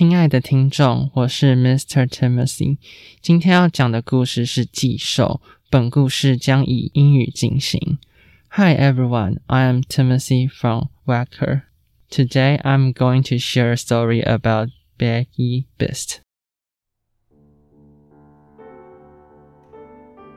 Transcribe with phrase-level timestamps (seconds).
[0.00, 2.08] 亲爱的听众，我是 Mr.
[2.08, 2.78] Timothy。
[3.20, 7.98] 今天要讲的故事是《忌兽》，本故事将以英语进行。
[8.48, 11.64] Hi everyone, I am Timothy from Waker.
[12.08, 16.20] Today I'm going to share a story about Bogey Beast.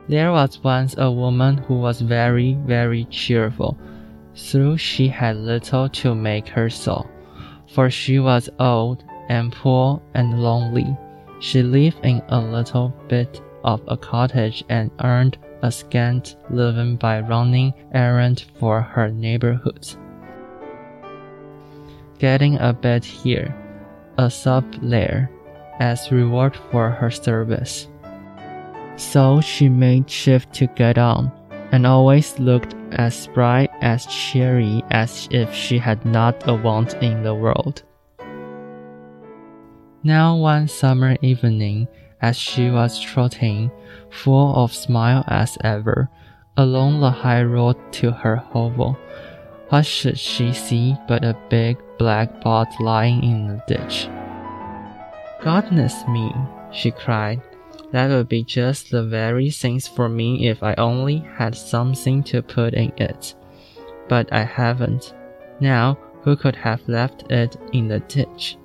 [0.06, 3.78] There was once a woman who was very, very cheerful,
[4.34, 7.06] though she had little to make her so,
[7.74, 10.96] for she was old and poor and lonely.
[11.40, 17.20] She lived in a little bit of a cottage and earned a scant living by
[17.20, 19.86] running errands for her neighborhood.
[22.18, 23.54] Getting a bed here,
[24.18, 25.30] a sub there,
[25.80, 27.88] as reward for her service.
[28.96, 31.32] So she made shift to get on,
[31.72, 37.22] and always looked as bright as cheery as if she had not a want in
[37.22, 37.82] the world.
[40.06, 41.88] Now one summer evening,
[42.20, 43.70] as she was trotting,
[44.10, 46.10] full of smile as ever,
[46.58, 48.98] along the high road to her hovel,
[49.70, 54.10] what should she see but a big black pot lying in the ditch?
[55.40, 56.30] Goodness me,
[56.70, 57.40] she cried,
[57.92, 62.42] that would be just the very things for me if I only had something to
[62.42, 63.34] put in it.
[64.10, 65.14] But I haven't.
[65.60, 68.58] Now, who could have left it in the ditch?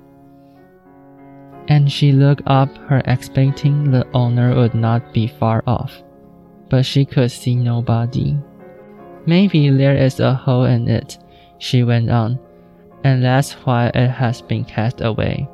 [1.70, 6.02] And she looked up, her expecting the owner would not be far off.
[6.68, 8.36] But she could see nobody.
[9.24, 11.16] Maybe there is a hole in it,
[11.56, 12.38] she went on,
[13.04, 15.48] and that's why it has been cast away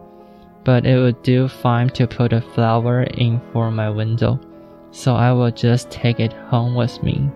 [0.66, 4.38] but it would do fine to put a flower in for my window,
[4.90, 7.30] so I will just take it home with me.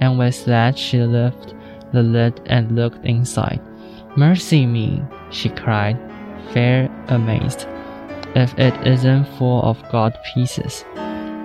[0.00, 1.56] And with that, she lifted
[1.94, 3.62] the lid and looked inside.
[4.18, 5.98] Mercy me, she cried,
[6.52, 7.66] fair amazed.
[8.34, 10.84] If it isn't full of gold pieces,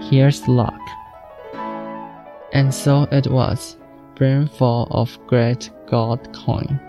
[0.10, 0.80] here's luck.
[2.52, 3.78] And so it was,
[4.16, 6.80] brimful of great gold coin.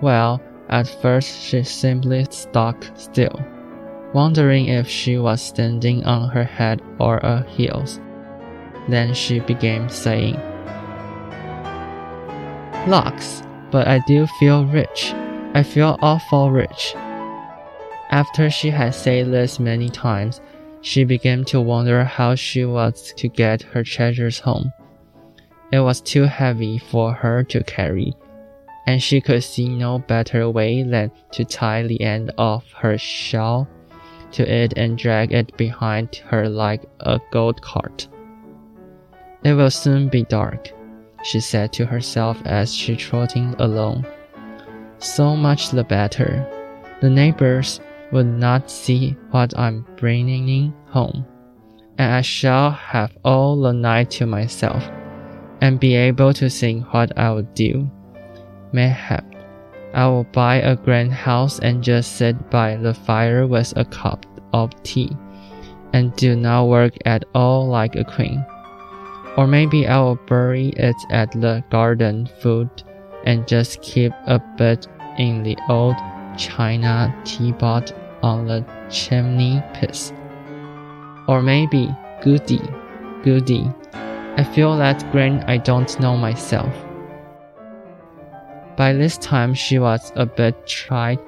[0.00, 3.44] Well, at first, she simply stuck still,
[4.12, 8.00] wondering if she was standing on her head or her heels.
[8.88, 10.36] Then she began saying,
[12.86, 15.12] Lux, but I do feel rich.
[15.54, 16.94] I feel awful rich.
[18.10, 20.40] After she had said this many times,
[20.80, 24.72] she began to wonder how she was to get her treasures home.
[25.70, 28.12] It was too heavy for her to carry,
[28.86, 33.68] and she could see no better way than to tie the end of her shawl
[34.32, 38.08] to it and drag it behind her like a gold cart.
[39.44, 40.70] It will soon be dark,
[41.22, 44.04] she said to herself as she trotted along.
[44.98, 46.44] So much the better.
[47.00, 47.80] The neighbors
[48.12, 51.24] would not see what I'm bringing home,
[51.98, 54.84] and I shall have all the night to myself,
[55.60, 57.90] and be able to think what I will do.
[58.72, 59.24] Mayhap
[59.92, 64.26] I will buy a grand house and just sit by the fire with a cup
[64.52, 65.16] of tea,
[65.92, 68.44] and do not work at all like a queen.
[69.36, 72.84] Or maybe I will bury it at the garden foot
[73.24, 74.86] and just keep a bit
[75.18, 75.96] in the old
[76.36, 80.12] china teapot on the chimney piece.
[81.28, 82.60] Or maybe, goody,
[83.22, 83.70] goody,
[84.36, 86.72] I feel that grand I don't know myself.
[88.76, 91.18] By this time, she was a bit tired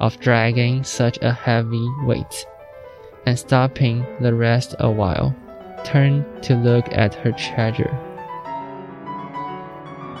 [0.00, 2.46] of dragging such a heavy weight,
[3.26, 5.34] and stopping the rest a while,
[5.84, 7.90] turned to look at her treasure.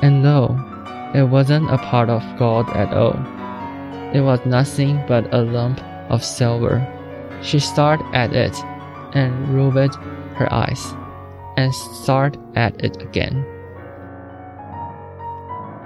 [0.02, 0.58] And though
[1.14, 3.16] it wasn't a part of gold at all,
[4.12, 5.80] it was nothing but a lump
[6.12, 6.86] of silver.
[7.42, 8.56] She stared at it
[9.14, 9.96] and rubbed
[10.36, 10.94] her eyes,
[11.56, 13.44] and stared at it again.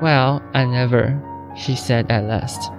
[0.03, 1.19] Well, I never,
[1.57, 2.71] she said at last,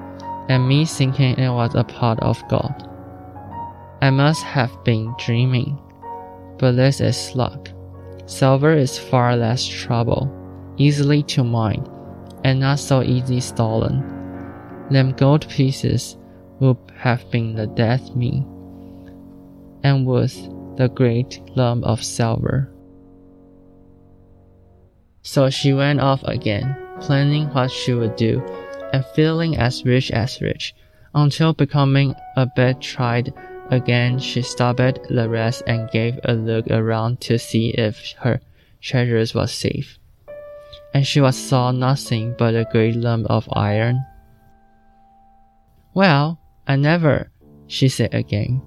[0.49, 2.87] and me thinking it was a part of God.
[4.01, 5.79] I must have been dreaming.
[6.59, 7.69] But this is luck.
[8.25, 10.31] Silver is far less trouble,
[10.77, 11.87] easily to mine,
[12.43, 14.03] and not so easy stolen.
[14.91, 16.17] Them gold pieces
[16.59, 18.45] would have been the death me,
[19.83, 22.69] and was the great lump of silver.
[25.21, 28.41] So she went off again, planning what she would do,
[28.93, 30.73] and feeling as rich as rich,
[31.13, 33.33] until becoming a bit tried
[33.69, 38.39] again, she stopped the rest and gave a look around to see if her
[38.81, 39.99] treasures was safe.
[40.93, 44.03] And she was saw nothing but a great lump of iron.
[45.93, 47.31] Well, I never,
[47.67, 48.61] she said again,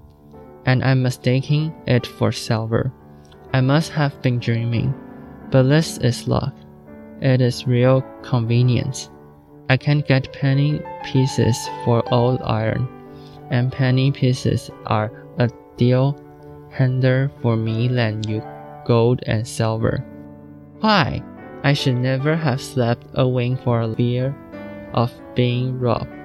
[0.64, 2.92] and I'm mistaking it for silver.
[3.52, 4.94] I must have been dreaming.
[5.50, 6.54] But this is luck.
[7.20, 9.10] It is real convenience.
[9.68, 12.88] I can't get penny pieces for old iron,
[13.50, 16.16] and penny pieces are a deal
[16.70, 18.42] handier for me than you
[18.86, 20.04] gold and silver.
[20.80, 21.22] Why?
[21.62, 24.34] I should never have slept a wink for a fear
[24.94, 26.19] of being robbed.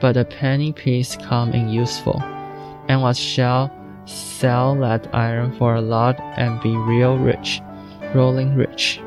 [0.00, 2.20] But a penny piece come in useful,
[2.88, 3.70] and what shall
[4.06, 7.60] sell that iron for a lot and be real rich,
[8.14, 9.00] rolling rich.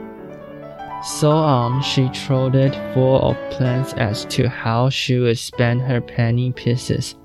[1.04, 6.52] So on she trotted full of plans as to how she would spend her penny
[6.54, 7.16] pieces,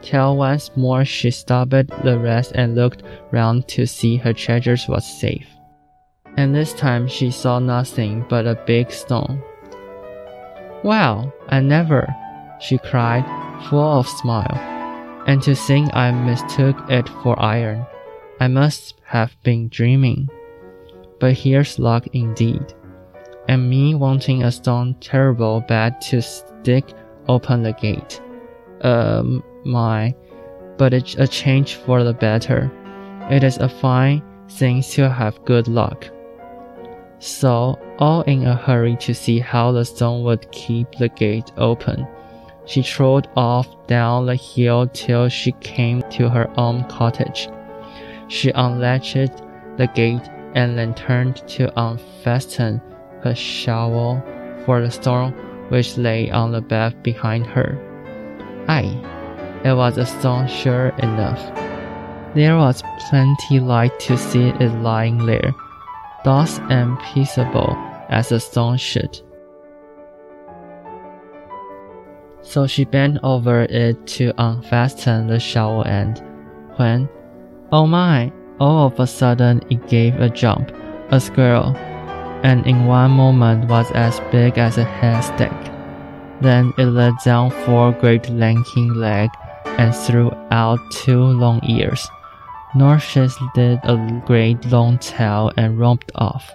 [0.00, 1.70] till once more she stopped
[2.02, 5.46] the rest and looked round to see her treasures was safe.
[6.36, 9.40] And this time she saw nothing but a big stone.
[10.82, 12.12] Well, I never,
[12.62, 13.24] she cried,
[13.68, 14.72] full of smile
[15.26, 17.86] and to think I mistook it for iron.
[18.40, 20.28] I must have been dreaming.
[21.20, 22.74] But here's luck indeed.
[23.48, 26.92] And me wanting a stone terrible bad to stick
[27.28, 28.20] open the gate.
[28.80, 30.14] Um, my,
[30.76, 32.70] but it's a change for the better.
[33.30, 36.08] It is a fine thing to have good luck.
[37.20, 42.08] So, all in a hurry to see how the stone would keep the gate open.
[42.64, 47.48] She trod off down the hill till she came to her own cottage.
[48.28, 49.42] She unlatched
[49.76, 52.80] the gate and then turned to unfasten
[53.22, 54.22] her shovel
[54.64, 55.32] for the stone
[55.68, 57.78] which lay on the bed behind her.
[58.68, 58.96] Aye,
[59.64, 61.40] it was a stone sure enough.
[62.34, 65.54] There was plenty light to see it lying there,
[66.24, 67.76] thus and peaceable
[68.08, 69.20] as a stone should.
[72.42, 76.22] So she bent over it to unfasten the shovel end.
[76.76, 77.08] When,
[77.70, 80.72] oh my, all of a sudden it gave a jump,
[81.10, 81.76] a squirrel,
[82.42, 85.72] and in one moment was as big as a haystack.
[86.40, 92.08] Then it let down four great lanky legs and threw out two long ears.
[92.74, 96.52] Norcius did a great long tail and romped off,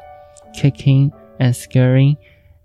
[0.55, 2.17] kicking and scurrying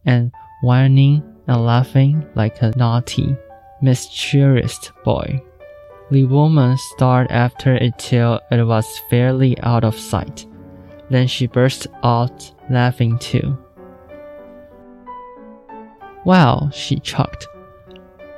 [0.05, 0.33] and
[0.63, 3.37] whining and laughing like a naughty,
[3.81, 5.43] mischievous boy.
[6.11, 10.47] The woman stared after it till it was fairly out of sight.
[11.11, 13.57] Then she burst out laughing too.
[16.25, 17.49] Well, she chucked,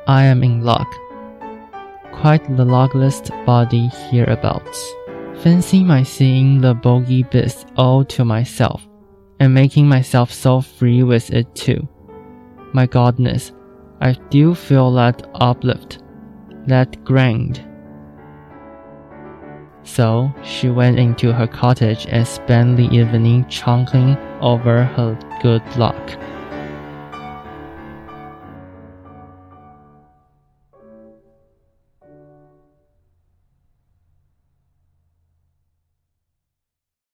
[0.07, 0.91] I am in luck.
[2.13, 4.95] Quite the luckiest body hereabouts.
[5.43, 8.87] Fancy my seeing the bogey beast all to myself,
[9.41, 11.87] and making myself so free with it too
[12.75, 13.53] my godness,
[14.01, 16.03] I do feel that uplift,
[16.67, 17.65] that grind.
[19.85, 26.19] So she went into her cottage and spent the evening chuckling over her good luck.